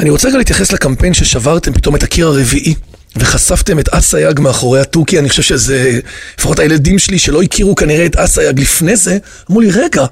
אני 0.01 0.11
רוצה 0.11 0.29
רגע 0.29 0.39
להתייחס 0.39 0.73
לקמפיין 0.73 1.15
ששברתם 1.15 1.73
פתאום 1.73 1.97
את 1.97 2.03
הקיר 2.03 2.27
הרביעי. 2.27 2.75
וחשפתם 3.17 3.79
את 3.79 3.89
אסייג 3.89 4.41
מאחורי 4.41 4.81
התוכי, 4.81 5.19
אני 5.19 5.29
חושב 5.29 5.43
שזה, 5.43 6.01
לפחות 6.39 6.59
הילדים 6.59 6.99
שלי 6.99 7.19
שלא 7.19 7.43
הכירו 7.43 7.75
כנראה 7.75 8.07
את 8.07 8.17
אסייג 8.17 8.61
לפני 8.61 8.97
זה, 8.97 9.19
אמרו 9.51 9.61
לי, 9.61 9.71
רגע, 9.71 10.07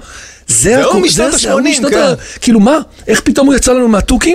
זה 0.48 0.56
זה 0.58 0.76
הוא 0.84 0.90
הקו- 0.90 1.00
משנות 1.00 1.12
זה- 1.32 1.38
זה 1.38 1.52
הוא 1.52 1.60
ה-שמונים, 1.60 1.72
משנות 1.72 1.90
כן. 1.92 1.98
ה- 1.98 2.14
כאילו 2.40 2.60
מה, 2.60 2.78
איך 3.06 3.20
פתאום 3.20 3.46
הוא 3.46 3.54
יצא 3.54 3.72
לנו 3.72 3.88
מהתוכי? 3.88 4.34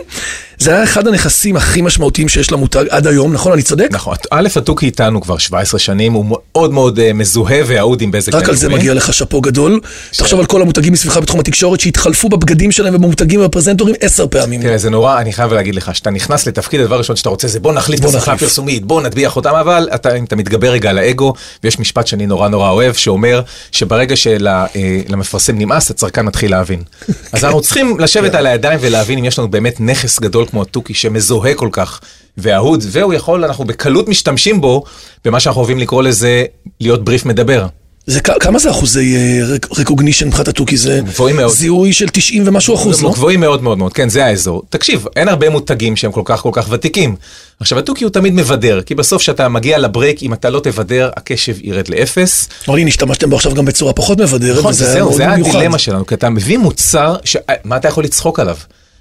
זה 0.59 0.71
היה 0.75 0.83
אחד 0.83 1.07
הנכסים 1.07 1.55
הכי 1.55 1.81
משמעותיים 1.81 2.29
שיש 2.29 2.51
למותג 2.51 2.83
עד 2.89 3.07
היום, 3.07 3.33
נכון? 3.33 3.51
אני 3.53 3.61
צודק? 3.61 3.87
נכון, 3.91 4.15
א', 4.31 4.47
התוכי 4.55 4.85
איתנו 4.85 5.21
כבר 5.21 5.37
17 5.37 5.79
שנים, 5.79 6.13
הוא 6.13 6.25
מאוד 6.29 6.73
מאוד 6.73 6.99
uh, 6.99 7.13
מזוהה 7.13 7.59
ואהוד 7.67 8.01
עם 8.01 8.11
בזק 8.11 8.33
רק 8.33 8.49
על 8.49 8.55
זה. 8.55 8.69
מגיע 8.69 8.93
לך 8.93 9.13
שאפו 9.13 9.41
גדול. 9.41 9.79
תחשוב 10.17 10.39
על 10.39 10.45
כל 10.45 10.61
המותגים 10.61 10.93
מסביבך 10.93 11.17
בתחום 11.17 11.39
התקשורת 11.39 11.79
שהתחלפו 11.79 12.29
בבגדים 12.29 12.71
שלהם 12.71 12.95
ובמותגים 12.95 13.39
ובפרזנטורים 13.39 13.95
עשר 13.99 14.27
פעמים. 14.27 14.61
תראה, 14.61 14.77
זה 14.77 14.89
נורא, 14.89 15.19
אני 15.19 15.33
חייב 15.33 15.53
להגיד 15.53 15.75
לך, 15.75 15.95
שאתה 15.95 16.09
נכנס 16.09 16.47
לתפקיד, 16.47 16.79
הדבר 16.81 16.95
הראשון 16.95 17.15
שאתה 17.15 17.29
רוצה 17.29 17.47
זה 17.47 17.59
בוא 17.59 17.73
נחליף 17.73 17.99
את 17.99 18.05
השפה. 18.05 18.33
הפרסומית, 18.33 18.85
בוא 18.85 19.01
נטביע 19.01 19.29
חותם, 19.29 19.53
אבל 19.55 19.87
אתה, 19.95 20.15
אם 20.15 20.23
אתה 20.23 20.35
מתגבר 20.35 20.69
רגע 20.69 20.89
על 20.89 20.97
האגו, 20.97 21.33
ויש 21.63 21.79
משפט 21.79 22.07
שאני 22.07 22.25
נורא 22.25 22.49
נורא 22.49 22.69
אוהב, 22.69 22.93
שאומר 22.93 23.41
שברגע 23.71 24.15
שלמפרסם 24.15 25.57
נמאס, 25.57 25.91
הצרכן 26.03 26.25
מתחיל 26.25 26.51
להבין. 26.51 26.83
אז 27.31 27.45
אנחנו 27.45 27.61
צריכים 27.61 27.99
לשבת 27.99 28.35
על 28.35 28.45
הידיים 28.45 28.79
ולהבין 28.81 29.17
אם 29.17 29.25
יש 29.25 29.39
לנו 29.39 29.47
באמת 29.47 29.79
נכס 29.79 30.19
גדול 30.19 30.45
כמו 30.45 30.61
התוכי, 30.61 30.93
שמזוהה 30.93 31.53
כל 31.53 31.69
כך 31.71 31.99
ואהוד, 32.37 32.83
והוא 32.87 33.13
יכול, 33.13 33.43
אנחנו 33.43 33.65
בקלות 33.65 34.09
משתמשים 34.09 34.61
בו, 34.61 34.83
במה 35.25 35.39
שאנחנו 35.39 35.59
אוהבים 35.61 35.79
לקרוא 35.79 36.03
לזה, 36.03 36.45
להיות 36.79 37.03
בריף 37.05 37.25
מדבר. 37.25 37.67
זה 38.07 38.21
כ- 38.21 38.29
כמה 38.39 38.59
זה 38.59 38.69
אחוזי 38.69 39.39
רקוגנישן 39.77 40.27
מבחינת 40.27 40.47
התוכי? 40.47 40.77
זה. 40.77 41.01
זיהוי 41.47 41.93
של 41.93 42.09
90 42.09 42.43
ומשהו 42.47 42.75
אחוז, 42.75 43.01
לא? 43.03 43.11
גבוהים 43.11 43.39
מאוד 43.39 43.63
מאוד 43.63 43.77
מאוד, 43.77 43.93
כן, 43.93 44.09
זה 44.09 44.25
האזור. 44.25 44.63
תקשיב, 44.69 45.05
אין 45.15 45.27
הרבה 45.27 45.49
מותגים 45.49 45.95
שהם 45.95 46.11
כל 46.11 46.21
כך 46.25 46.39
כל 46.39 46.49
כך 46.53 46.67
ותיקים. 46.69 47.15
עכשיו, 47.59 47.79
התוכי 47.79 48.03
הוא 48.03 48.11
תמיד 48.11 48.33
מבדר, 48.33 48.81
כי 48.81 48.95
בסוף 48.95 49.21
כשאתה 49.21 49.49
מגיע 49.49 49.77
לברייק, 49.77 50.23
אם 50.23 50.33
אתה 50.33 50.49
לא 50.49 50.59
תבדר, 50.59 51.09
הקשב 51.17 51.55
ירד 51.61 51.87
לאפס. 51.87 52.49
אבל 52.67 52.77
הנה, 52.77 52.87
השתמשתם 52.87 53.29
בו 53.29 53.35
עכשיו 53.35 53.53
גם 53.53 53.65
בצורה 53.65 53.93
פחות 53.93 54.19
מבדרת, 54.21 54.57
נכון, 54.59 54.71
וזה 54.71 54.93
היה 54.93 55.03
מאוד 55.03 55.13
זה 55.13 55.27
מיוחד. 55.27 55.55
הדילמה 55.55 55.77
שלנו, 55.77 56.05
כי 56.05 56.15
אתה 56.15 56.29
מביא 56.29 56.57
מוצר, 56.57 57.15
ש... 57.23 57.37
מה 57.63 57.77
אתה 57.77 57.87
יכול 57.87 58.03
לצחוק 58.03 58.39
עליו? 58.39 58.57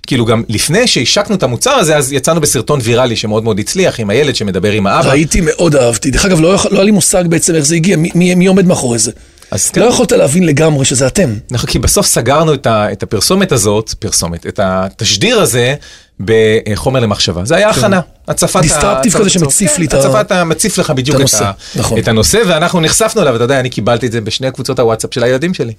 כאילו 0.07 0.25
גם 0.25 0.43
לפני 0.49 0.87
שהשקנו 0.87 1.35
את 1.35 1.43
המוצר 1.43 1.71
הזה, 1.71 1.97
אז 1.97 2.13
יצאנו 2.13 2.41
בסרטון 2.41 2.81
ויראלי 2.83 3.17
שמאוד 3.17 3.45
מאוד 3.45 3.59
הצליח, 3.59 4.01
עם 4.01 4.11
הילד 4.11 4.37
שמדבר 4.37 4.73
עם 4.73 4.87
האבא. 4.87 5.09
ראיתי, 5.11 5.41
מאוד 5.41 5.77
אהבתי. 5.77 6.11
דרך 6.11 6.25
אגב, 6.25 6.41
לא 6.41 6.55
לא 6.71 6.77
היה 6.77 6.85
לי 6.85 6.91
מושג 6.91 7.25
בעצם 7.27 7.55
איך 7.55 7.65
זה 7.65 7.75
הגיע, 7.75 7.97
מי- 7.97 8.11
מי 8.15 8.35
מי 8.35 8.47
עומד 8.47 8.67
מאחורי 8.67 8.99
זה. 8.99 9.11
אז 9.51 9.71
כן. 9.71 9.81
לא 9.81 9.87
יכולת 9.87 10.13
להבין 10.13 10.47
לגמרי 10.47 10.85
שזה 10.85 11.07
אתם. 11.07 11.35
נכון, 11.51 11.71
כי 11.71 11.79
בסוף 11.79 12.07
סגרנו 12.07 12.55
את, 12.55 12.67
ה, 12.67 12.93
את 12.93 13.03
הפרסומת 13.03 13.53
הזאת, 13.53 13.95
פרסומת, 13.99 14.47
את 14.47 14.61
התשדיר 14.63 15.41
הזה 15.41 15.75
בחומר 16.21 17.01
למחשבה. 17.01 17.45
זה 17.45 17.57
היה 17.57 17.71
הכנה, 17.71 18.01
הצפת... 18.29 18.61
דיסטרפטיב 18.61 19.13
כזה 19.15 19.31
שמציף 19.31 19.79
לי 19.79 19.87
את 19.87 19.91
כן, 19.91 19.97
ה- 19.97 20.01
הצפת. 20.21 20.33
מציף 20.33 20.79
לך 20.79 20.91
בדיוק 20.91 21.17
את 21.17 21.21
את, 21.21 21.27
הנושא, 21.35 21.51
נכון. 21.77 21.99
את 21.99 22.09
הנושא, 22.09 22.43
ואנחנו 22.49 22.81
נחשפנו 22.81 23.23
אליו, 23.23 23.37
אתה 23.37 23.45
יודע, 23.45 23.61
אני 23.61 23.71
קיבלתי 23.71 24.07
את 24.07 24.13
זה 24.13 24.21
בשני 24.21 24.51
קבוצות 24.51 24.79
הוואטסאפ 24.79 25.15
של 25.15 25.25
הילדים 25.25 25.55
שלי. 25.55 25.73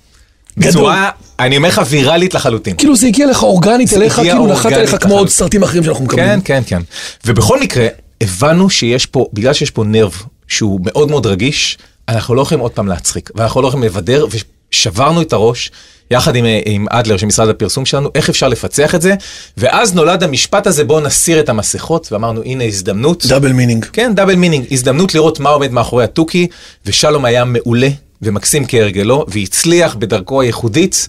בצורה, 0.58 1.10
אני 1.40 1.58
אומר 1.58 1.70
לך, 1.70 1.82
ויראלית 1.90 2.34
לחלוטין. 2.34 2.76
כאילו 2.76 2.96
זה 2.96 3.08
הגיע 3.08 3.28
לך 3.28 3.44
אורגנית 3.44 3.94
אליך, 3.94 4.16
כאילו 4.16 4.48
נחת 4.48 4.72
אליך 4.72 4.96
כמו 5.02 5.18
עוד. 5.18 5.30
סרטים 5.30 5.64
אחרים 5.64 5.84
שאנחנו 5.84 6.06
מקבלים. 6.06 6.26
כן, 6.26 6.40
כן, 6.46 6.62
כן. 6.68 6.82
ובכל 7.26 7.60
מקרה, 7.60 7.88
הבנו 8.22 8.70
שיש 8.70 9.06
פה, 9.06 9.26
בגלל 9.34 9.54
שיש 9.54 9.72
פה 9.72 9.84
nerve 9.84 10.14
שהוא 10.48 10.80
מאוד 10.84 11.10
מאוד 11.10 11.26
רגיש, 11.26 11.78
אנחנו 12.10 12.36
לא 12.36 12.42
יכולים 12.42 12.60
עוד 12.60 12.72
פעם 12.72 12.88
להצחיק, 12.88 13.30
ואנחנו 13.36 13.62
לא 13.62 13.68
יכולים 13.68 13.84
לבדר, 13.86 14.26
ושברנו 14.70 15.22
את 15.22 15.34
הראש. 15.34 15.72
יחד 16.12 16.36
עם, 16.36 16.46
עם 16.66 16.86
אדלר 16.90 17.18
של 17.18 17.26
משרד 17.26 17.50
הפרסום 17.50 17.86
שלנו, 17.86 18.10
איך 18.16 18.30
אפשר 18.30 18.48
לפצח 18.48 18.96
את 18.96 19.02
זה, 19.02 19.16
ואז 19.58 19.94
נולד 19.94 20.24
המשפט 20.24 20.68
הזה, 20.68 20.84
בואו 20.84 21.00
נסיר 21.00 21.40
את 21.40 21.50
המסכות, 21.50 22.12
ואמרנו, 22.12 22.42
הנה 22.44 22.64
הזדמנות. 22.64 23.26
double 23.26 23.52
meaning. 23.52 23.86
כן, 23.86 24.12
double 24.16 24.36
meaning, 24.36 24.66
הזדמנות 24.72 25.16
לראות 25.16 25.40
מה 25.40 25.50
עומד 25.50 25.72
מאחורי 25.72 26.04
התוכי, 26.04 26.48
ושלום 26.86 27.26
היה 27.26 27.46
מעולה 27.46 27.90
ומקסים 28.26 28.66
כהרגלו, 28.68 29.26
והצליח 29.28 29.96
בדרכו 29.96 30.42
הייחודית 30.42 31.08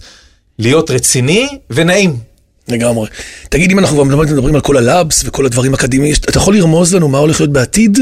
להיות 0.59 0.91
רציני 0.91 1.47
ונעים. 1.69 2.17
לגמרי. 2.67 3.07
תגיד, 3.49 3.71
אם 3.71 3.79
אנחנו 3.79 3.95
כבר 3.95 4.03
מדברים, 4.03 4.55
על 4.55 4.61
כל 4.61 4.77
ה 4.77 4.86
labs 4.86 5.23
וכל 5.25 5.45
הדברים 5.45 5.71
האקדמיים, 5.71 6.13
אתה 6.29 6.37
יכול 6.37 6.55
לרמוז 6.55 6.95
לנו 6.95 7.07
מה 7.07 7.17
הולך 7.17 7.39
להיות 7.39 7.53
בעתיד, 7.53 7.99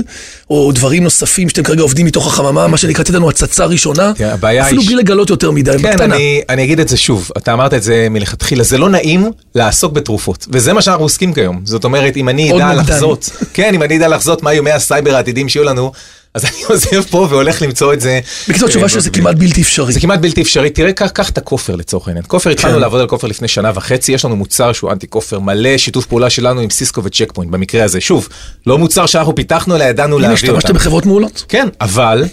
או 0.50 0.72
דברים 0.72 1.04
נוספים 1.04 1.50
שאתם 1.50 1.64
כרגע 1.64 1.82
עובדים 1.82 2.06
מתוך 2.06 2.28
החממה, 2.28 2.68
מה 2.68 2.78
שנקרא, 2.78 3.04
תן 3.04 3.14
לנו 3.14 3.30
הצצה 3.30 3.66
ראשונה, 3.66 4.12
כן, 4.16 4.30
אפילו 4.62 4.84
בלי 4.84 4.96
לגלות 4.96 5.30
יותר 5.30 5.52
מדי, 5.52 5.72
כן, 5.72 5.78
בקטנה. 5.78 6.16
אני, 6.16 6.42
אני 6.50 6.64
אגיד 6.64 6.80
את 6.80 6.88
זה 6.88 6.98
שוב, 6.98 7.30
אתה 7.38 7.54
אמרת 7.54 7.74
את 7.74 7.84
זה 7.84 8.08
מלכתחילה, 8.10 8.64
זה 8.64 8.78
לא 8.78 8.90
נעים 8.90 9.32
לעסוק 9.56 9.94
בתרופות, 9.94 10.48
וזה 10.50 10.74
מה 10.74 10.82
שאנחנו 10.82 11.04
עוסקים 11.04 11.34
כיום. 11.34 11.62
זאת 11.64 11.84
אומרת, 11.84 12.18
אם 12.18 12.30
אני 12.30 12.52
אדע. 12.56 12.74
לחזות, 12.74 13.30
כן, 13.54 13.74
אם 13.74 13.84
אני 13.84 13.98
אדע 13.98 14.08
לחזות 14.08 14.44
מה 14.44 14.52
איומי 14.52 14.72
הסייבר 14.72 15.16
העתידים 15.16 15.50
שיהיו 15.50 15.64
לנו, 15.64 15.92
אז 16.34 16.46
אני 16.46 16.64
עוזב 16.70 17.02
פה 17.02 17.28
והולך 17.30 17.62
למצוא 17.62 17.94
את 17.94 18.02
זה. 18.02 18.20
בקיצור, 18.48 18.68
התשובה 18.68 18.84
אה, 18.84 18.90
שזה 18.90 19.10
כמעט 19.10 19.36
בלתי 19.36 19.62
אפשרי. 19.62 19.94
זה 19.94 20.00
כמעט 20.00 20.20
בלתי 20.20 20.42
אפשרי. 20.42 20.70
תראה, 20.70 20.94
קח, 20.94 21.30
את 21.30 21.38
הכופר 21.38 21.76
לצורך 21.76 22.08
העניין. 22.08 22.26
כופר, 22.28 22.50
התחלנו 22.50 22.74
כן. 22.74 22.82
לעבוד 22.82 23.02
על 23.02 23.08
כופר 23.08 23.28
לפני 23.28 23.48
שנה 23.48 23.72
וחצי, 23.76 24.12
יש 24.12 24.26
לנו 24.26 24.36
מוצר 24.36 24.74
שהוא 24.74 24.92
אנטי 24.92 25.08
כופר 25.08 25.40
מלא, 25.40 25.78
שיתוף 25.78 26.06
פעולה 26.06 26.30
שלנו 26.30 26.62
עם 26.62 26.70
סיסקו 26.70 27.04
וצ'ק 27.04 27.32
פוינט 27.32 27.52
במקרה 27.52 27.84
הזה. 27.84 28.02
שוב, 28.02 28.30
לא 28.68 28.78
מוצר 28.78 29.06
שאנחנו 29.06 29.36
פיתחנו, 29.36 29.76
אלא 29.76 29.84
ידענו 29.84 30.16
הנה, 30.16 30.28
להעביר 30.28 30.34
השתמשתם 30.34 30.68
אותם. 30.68 30.74
בחברות 30.74 31.06
מעולות. 31.06 31.46
כן, 31.48 31.68
אבל 31.82 32.26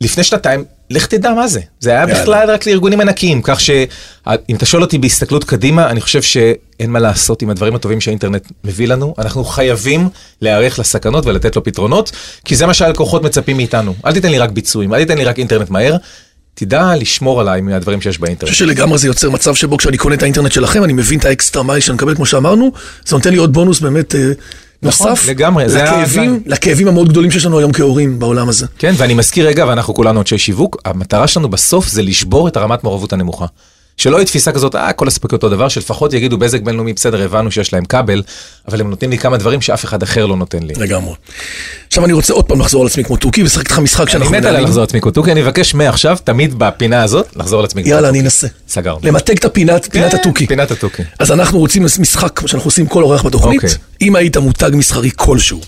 לפני 0.00 0.24
שנתיים, 0.24 0.64
לך 0.92 1.06
תדע 1.06 1.34
מה 1.34 1.48
זה. 1.48 1.60
זה 1.80 1.90
היה. 1.90 2.06
בכלל 2.06 2.50
רק 2.50 2.66
לארגונים 2.66 3.00
ענקיים, 3.00 3.42
כך 3.42 3.60
שאם 3.60 4.56
אתה 4.56 4.66
שואל 4.66 4.82
אותי 4.82 4.98
בהסתכלות 4.98 5.44
קדימה, 5.44 5.90
אני 5.90 6.00
חושב 6.00 6.22
שאין 6.22 6.90
מה 6.90 6.98
לעשות 6.98 7.42
עם 7.42 7.50
הדברים 7.50 7.74
הטובים 7.74 8.00
שהאינטרנט 8.00 8.48
מביא 8.64 8.88
לנו. 8.88 9.14
אנחנו 9.18 9.44
חייבים 9.44 10.08
להיערך 10.40 10.78
לסכנות 10.78 11.26
ולתת 11.26 11.56
לו 11.56 11.64
פתרונות, 11.64 12.12
כי 12.44 12.56
זה 12.56 12.66
מה 12.66 12.74
שהלקוחות 12.74 13.22
מצפים 13.22 13.56
מאיתנו. 13.56 13.94
אל 14.06 14.12
תיתן 14.12 14.30
לי 14.30 14.38
רק 14.38 14.50
ביצועים, 14.50 14.94
אל 14.94 14.98
תיתן 14.98 15.18
לי 15.18 15.24
רק 15.24 15.38
אינטרנט 15.38 15.70
מהר. 15.70 15.96
תדע 16.54 16.96
לשמור 16.96 17.40
עליי 17.40 17.60
מהדברים 17.60 18.00
שיש 18.00 18.16
אני 18.16 18.22
באינטרנט. 18.22 18.52
חושב 18.52 18.64
שלגמרי 18.64 18.98
זה 18.98 19.06
יוצר 19.06 19.30
מצב 19.30 19.54
שבו 19.54 19.78
כשאני 19.78 19.96
קונה 19.96 20.14
את 20.14 20.22
האינטרנט 20.22 20.52
שלכם, 20.52 20.84
אני 20.84 20.92
מבין 20.92 21.18
את 21.18 21.24
ה 21.24 21.30
extra 21.30 21.62
mile 21.62 21.80
שאני 21.80 21.94
מקבל, 21.94 22.14
כמו 22.14 22.26
שאמרנו, 22.26 22.72
זה 23.06 23.16
נותן 23.16 23.30
לי 23.30 23.36
עוד 23.36 23.52
בונוס 23.52 23.80
באמת 23.80 24.14
אה, 24.14 24.32
נוסף. 24.82 25.26
לגמרי, 25.28 25.68
זה 25.68 25.82
לכאבים, 25.82 26.42
לכאבים 26.46 26.88
המאוד 26.88 27.08
גדולים 27.08 27.30
שיש 27.30 27.46
לנו 27.46 27.58
היום 27.58 27.72
כהורים 27.72 28.18
בעולם 28.18 28.48
הזה. 28.48 28.66
כן, 28.78 28.94
ואני 28.96 29.14
מזכיר 29.14 29.46
רגע, 29.46 29.66
ואנחנו 29.66 29.94
כולנו 29.94 30.20
אנשי 30.20 30.38
שיווק, 30.38 30.76
המטרה 30.84 31.26
שלנו 31.26 31.48
בסוף 31.48 31.88
זה 31.88 32.02
לשבור 32.02 32.48
את 32.48 32.56
הרמת 32.56 32.84
מעורבות 32.84 33.12
הנמוכה. 33.12 33.46
שלא 33.96 34.16
יהיה 34.16 34.26
תפיסה 34.26 34.52
כזאת, 34.52 34.74
אה, 34.74 34.92
כל 34.92 35.08
הספקיות 35.08 35.32
אותו 35.32 35.48
דבר, 35.48 35.68
שלפחות 35.68 36.12
יגידו 36.12 36.38
בזק 36.38 36.60
בינלאומי, 36.60 36.92
בסדר, 36.92 37.22
הבנו 37.22 37.50
שיש 37.50 37.72
להם 37.72 37.84
כבל, 37.84 38.22
אבל 38.68 38.80
הם 38.80 38.90
נותנים 38.90 39.10
לי 39.10 39.18
כמה 39.18 39.36
דברים 39.36 39.60
שאף 39.60 39.84
אחד 39.84 40.02
אחר 40.02 40.26
לא 40.26 40.36
נותן 40.36 40.62
לי. 40.62 40.74
לגמרי. 40.76 41.14
עכשיו 41.86 42.04
אני 42.04 42.12
רוצה 42.12 42.32
עוד 42.32 42.44
פעם 42.44 42.60
לחזור 42.60 42.82
על 42.82 42.86
עצמי 42.86 43.04
כמו 43.04 43.16
תוכי 43.16 43.42
ולשחק 43.42 43.64
איתך 43.64 43.78
משחק 43.78 44.00
אני 44.00 44.10
שאנחנו 44.10 44.30
מת 44.30 44.38
עליה 44.38 44.50
מנהלים. 44.50 44.64
לחזור 44.64 44.80
על 44.80 44.84
עצמי 44.84 45.00
קוטוקי, 45.00 45.32
אני 45.32 45.42
אבקש 45.42 45.74
מעכשיו, 45.74 46.16
תמיד 46.24 46.58
בפינה 46.58 47.02
הזאת, 47.02 47.36
לחזור 47.36 47.58
על 47.58 47.64
עצמי 47.64 47.82
יאללה, 47.84 48.08
אני 48.08 48.20
אנסה. 48.20 48.46
סגרנו. 48.68 49.00
למתג 49.02 49.36
את 49.36 49.44
הפינת, 49.44 49.88
פינת 49.92 50.10
כן, 50.10 50.16
התוכי. 50.16 50.46
פינת 50.46 50.70
התוכי. 50.70 51.02
אז 51.18 51.32
אנחנו 51.32 51.58
רוצים 51.58 51.84
משחק, 51.84 52.38
כמו 52.38 52.48
שאנחנו 52.48 52.68
עושים 52.68 52.86
כל 52.86 53.02
אורח 53.02 53.24
בתוכנית. 53.24 53.64
אוקיי. 53.64 53.78
אם 54.00 54.16
היית 54.16 54.36
מותג 54.36 54.70
מסחרי 54.74 55.10
כלשהו, 55.16 55.60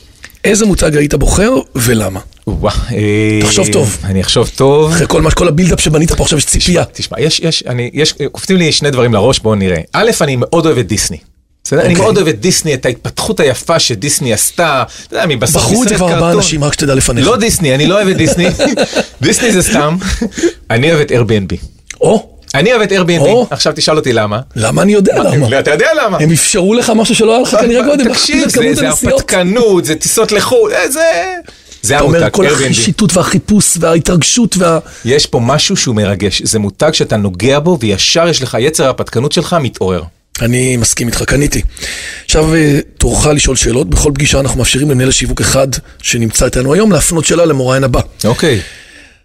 איזה 0.44 0.66
מותג 0.66 0.96
היית 0.96 1.14
בוחר 1.14 1.52
ולמה? 1.74 2.20
וואו, 2.46 2.74
אה, 2.92 3.38
תחשוב 3.42 3.66
טוב. 3.72 3.98
אני 4.04 4.20
אחשוב 4.20 4.50
טוב. 4.56 4.92
אחרי 4.92 5.06
כל 5.08 5.22
מה, 5.22 5.30
כל 5.30 5.48
הבילדאפ 5.48 5.80
שבנית 5.80 6.12
פה 6.12 6.22
עכשיו 6.22 6.38
יש 6.38 6.46
ציפייה. 6.46 6.84
תשמע, 6.92 7.20
יש, 7.20 7.40
יש, 7.40 7.64
אני, 7.66 7.90
יש, 7.94 8.14
קופצים 8.32 8.56
לי 8.56 8.72
שני 8.72 8.90
דברים 8.90 9.14
לראש, 9.14 9.38
בואו 9.38 9.54
נראה. 9.54 9.80
א', 9.92 10.10
אני 10.20 10.36
מאוד 10.36 10.66
אוהב 10.66 10.78
את 10.78 10.86
דיסני. 10.86 11.18
בסדר? 11.64 11.80
אני 11.80 11.88
אוקיי. 11.88 12.02
מאוד 12.04 12.16
אוהב 12.16 12.28
את 12.28 12.40
דיסני, 12.40 12.74
את 12.74 12.86
ההתפתחות 12.86 13.40
היפה 13.40 13.78
שדיסני 13.78 14.32
עשתה. 14.32 14.82
אתה 15.06 15.16
יודע, 15.16 15.26
מבסוף 15.26 15.62
בחרו 15.62 15.82
את 15.82 15.88
זה 15.88 15.94
כבר 15.94 16.12
ארבעה. 16.12 16.32
אנשים, 16.32 16.64
רק 16.64 16.72
שתדע 16.72 16.94
לפניך. 16.94 17.26
לא 17.26 17.36
דיסני, 17.36 17.74
אני 17.74 17.86
לא 17.86 17.94
אוהב 17.94 18.08
את 18.08 18.16
דיסני. 18.16 18.46
דיסני 19.22 19.52
זה 19.52 19.62
סתם. 19.62 19.96
אני 20.70 20.92
אוהב 20.92 21.00
את 21.00 21.10
Airbnb. 21.10 21.56
או, 22.00 22.33
אני 22.54 22.72
אוהב 22.72 22.82
את 22.82 22.92
Airbnb. 22.92 23.46
עכשיו 23.50 23.72
תשאל 23.76 23.96
אותי 23.96 24.12
למה. 24.12 24.40
למה 24.56 24.82
אני 24.82 24.92
יודע 24.92 25.22
למה? 25.22 25.58
אתה 25.58 25.70
יודע 25.70 25.88
למה. 26.04 26.18
הם 26.18 26.30
אפשרו 26.30 26.74
לך 26.74 26.92
משהו 26.96 27.14
שלא 27.14 27.32
היה 27.32 27.42
לך 27.42 27.56
כנראה 27.60 27.84
קודם. 27.84 28.12
תקשיב, 28.12 28.48
זה 28.48 28.60
כמות 28.60 28.76
זה 28.76 28.86
הנסיעות. 28.88 29.12
הרפתקנות, 29.14 29.84
זה 29.84 29.94
טיסות 29.94 30.32
לחו"ל, 30.32 30.72
אה, 30.72 30.90
זה... 30.90 31.00
זה 31.82 31.96
אתה 31.96 32.04
אומר, 32.04 32.18
המותג, 32.18 32.32
כל 32.32 32.46
Airbnb. 32.46 32.52
החישיטות 32.52 33.16
והחיפוש 33.16 33.76
וההתרגשות 33.80 34.56
וה... 34.56 34.78
יש 35.04 35.26
פה 35.26 35.40
משהו 35.40 35.76
שהוא 35.76 35.94
מרגש, 35.94 36.42
זה 36.42 36.58
מותג 36.58 36.90
שאתה 36.92 37.16
נוגע 37.16 37.58
בו 37.58 37.78
וישר 37.80 38.28
יש 38.28 38.42
לך, 38.42 38.56
יצר 38.60 38.84
ההרפתקנות 38.84 39.32
שלך 39.32 39.56
מתעורר. 39.60 40.02
אני 40.40 40.76
מסכים 40.76 41.06
איתך, 41.06 41.22
קניתי. 41.22 41.62
עכשיו 42.24 42.54
אה, 42.54 42.78
תורך 42.98 43.26
לשאול 43.26 43.56
שאלות. 43.56 43.90
בכל 43.90 44.10
פגישה 44.14 44.40
אנחנו 44.40 44.58
מאפשרים 44.58 44.90
למנהל 44.90 45.08
השיווק 45.08 45.40
אחד 45.40 45.68
שנמצא 46.02 46.44
איתנו 46.44 46.74
היום 46.74 46.92
להפנות 46.92 47.24
שאלה 47.24 47.44
למרואיין 47.44 47.84
הבא. 47.84 48.00
אוקיי. 48.24 48.60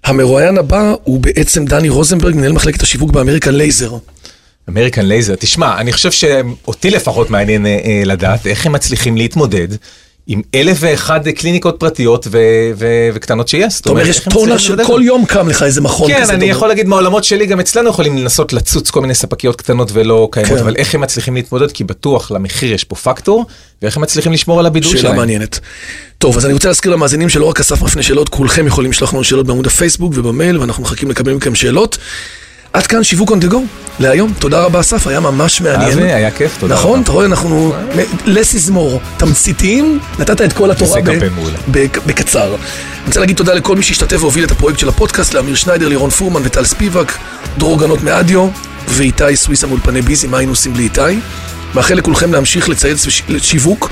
המרואיין 0.03 0.57
הבא 0.57 0.93
הוא 1.03 1.19
בעצם 1.19 1.65
דני 1.65 1.89
רוזנברג, 1.89 2.35
מנהל 2.35 2.51
מחלקת 2.51 2.81
השיווק 2.81 3.11
ב 3.11 3.16
American 3.16 3.55
Laser. 3.55 3.97
American 4.69 5.05
Laser, 5.05 5.35
תשמע, 5.35 5.77
אני 5.77 5.93
חושב 5.93 6.11
שאותי 6.11 6.89
לפחות 6.89 7.29
מעניין 7.29 7.65
אה, 7.65 7.79
אה, 7.85 8.01
לדעת 8.05 8.47
איך 8.47 8.65
הם 8.65 8.71
מצליחים 8.71 9.17
להתמודד 9.17 9.67
עם 10.31 10.41
אלף 10.55 10.77
ואחד 10.79 11.29
קליניקות 11.29 11.75
פרטיות 11.79 12.27
ו- 12.31 12.37
ו- 12.75 13.09
וקטנות 13.13 13.47
שיש. 13.47 13.81
אתה 13.81 13.89
אומר, 13.89 14.07
יש 14.07 14.19
טונה 14.19 14.59
של 14.59 14.85
כל 14.85 15.01
יום 15.03 15.25
קם 15.25 15.49
לך 15.49 15.63
איזה 15.63 15.81
מכון 15.81 16.07
כן, 16.11 16.21
כזה. 16.21 16.33
אני 16.33 16.45
אתה 16.45 16.51
יכול 16.51 16.67
להגיד 16.67 16.87
מהעולמות 16.87 17.23
שלי, 17.23 17.45
גם 17.45 17.59
אצלנו 17.59 17.89
יכולים 17.89 18.17
לנסות 18.17 18.53
לצוץ 18.53 18.89
כל 18.89 19.01
מיני 19.01 19.15
ספקיות 19.15 19.55
קטנות 19.55 19.89
ולא 19.93 20.29
קיימות, 20.31 20.53
כן. 20.53 20.63
אבל 20.63 20.75
איך 20.75 20.95
הם 20.95 21.01
מצליחים 21.01 21.35
להתמודד? 21.35 21.71
כי 21.71 21.83
בטוח 21.83 22.31
למחיר 22.31 22.73
יש 22.73 22.83
פה 22.83 22.95
פקטור, 22.95 23.45
ואיך 23.81 23.97
הם 23.97 24.03
מצליחים 24.03 24.31
לשמור 24.31 24.59
על 24.59 24.65
הבידול 24.65 24.91
שאלה 24.91 25.01
שלהם. 25.01 25.15
מעניינת. 25.15 25.59
טוב, 26.17 26.37
אז 26.37 26.45
אני 26.45 26.53
רוצה 26.53 26.67
להזכיר 26.67 26.91
למאזינים 26.91 27.29
שלא 27.29 27.45
רק 27.45 27.59
אסף 27.59 27.81
מפנה 27.81 28.03
שאלות, 28.03 28.29
כולכם 28.29 28.67
יכולים 28.67 28.91
לשלוח 28.91 29.13
לנו 29.13 29.23
שאלות 29.23 29.47
בעמוד 29.47 29.67
הפייסבוק 29.67 30.13
ובמייל, 30.15 30.57
ואנחנו 30.57 30.83
מחכים 30.83 31.09
לקבל 31.09 31.33
מכם 31.33 31.55
שאלות. 31.55 31.97
עד 32.73 32.87
כאן 32.87 33.03
שיווק 33.03 33.31
on 33.31 33.45
the 33.45 33.51
go 33.51 33.55
להיום. 33.99 34.33
תודה 34.39 34.59
רבה 34.63 34.79
אסף, 34.79 35.07
היה 35.07 35.19
ממש 35.19 35.61
מעניין. 35.61 35.91
אבי, 35.99 36.11
היה 36.13 36.31
כיף, 36.31 36.57
תודה 36.59 36.73
נכון, 36.75 36.91
רבה. 36.93 37.03
אתה 37.03 37.11
רואה, 37.11 37.25
אנחנו 37.25 37.73
less 38.25 38.67
is 38.67 38.71
more, 38.71 38.99
תמציתיים, 39.17 39.99
נתת 40.19 40.41
את 40.41 40.53
כל 40.53 40.71
התורה 40.71 41.01
ב-. 41.01 41.27
בק- 41.71 41.97
בקצר. 42.05 42.47
אני 42.47 42.57
רוצה 43.07 43.19
להגיד 43.19 43.35
תודה 43.37 43.53
לכל 43.53 43.75
מי 43.75 43.83
שהשתתף 43.83 44.17
והוביל 44.21 44.43
את 44.43 44.51
הפרויקט 44.51 44.79
של 44.79 44.89
הפודקאסט, 44.89 45.33
לאמיר 45.33 45.55
שניידר, 45.55 45.87
לירון 45.87 46.09
פורמן 46.09 46.41
וטל 46.43 46.65
ספיבק, 46.65 47.11
דרור 47.57 47.79
גנות 47.79 48.03
מאדיו 48.03 48.47
ואיתי 48.87 49.35
סוויסה 49.35 49.67
מאולפני 49.67 50.01
ביזי, 50.01 50.27
מה 50.27 50.37
היינו 50.37 50.51
עושים 50.51 50.73
בלי 50.73 50.83
איתי? 50.83 51.01
מאחל 51.75 51.93
לכולכם 51.93 52.33
להמשיך 52.33 52.69
לצייץ 52.69 53.05
שיווק. 53.41 53.89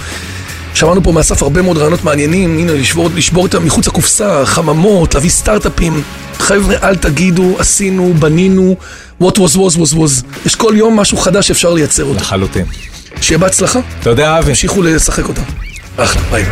שמענו 0.77 1.03
פה 1.03 1.11
מאסף 1.11 1.43
הרבה 1.43 1.61
מאוד 1.61 1.77
רעיונות 1.77 2.03
מעניינים, 2.03 2.57
הנה 2.57 2.73
לשבור, 2.73 3.09
לשבור 3.15 3.45
את 3.45 3.55
מחוץ 3.55 3.87
לקופסה, 3.87 4.45
חממות, 4.45 5.15
להביא 5.15 5.29
סטארט-אפים. 5.29 6.03
חבר'ה, 6.39 6.75
אל 6.83 6.95
תגידו, 6.95 7.55
עשינו, 7.59 8.13
בנינו, 8.19 8.75
what 9.21 9.33
was 9.35 9.55
was 9.55 9.77
was 9.77 9.93
was. 9.95 10.25
יש 10.45 10.55
כל 10.55 10.73
יום 10.75 10.95
משהו 10.99 11.17
חדש 11.17 11.47
שאפשר 11.47 11.73
לייצר 11.73 12.03
אותו. 12.03 12.19
לחלוטין. 12.19 12.65
שיהיה 13.21 13.37
בהצלחה, 13.37 13.79
תודה, 14.01 14.39
אבי. 14.39 14.47
תמשיכו 14.47 14.81
לשחק 14.81 15.27
אותה. 15.27 15.41
אחלה, 15.97 16.21
ביי. 16.31 16.45